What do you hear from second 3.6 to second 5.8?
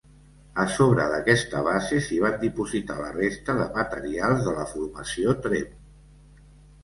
materials de la Formació Tremp.